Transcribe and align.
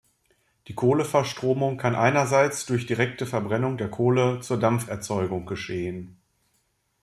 Die 0.67 0.73
Kohleverstromung 0.73 1.77
kann 1.77 1.93
einerseits 1.93 2.65
durch 2.65 2.87
direkte 2.87 3.27
Verbrennung 3.27 3.77
der 3.77 3.91
Kohle 3.91 4.39
zur 4.39 4.57
Dampferzeugung 4.57 5.45
geschehen. 5.45 6.17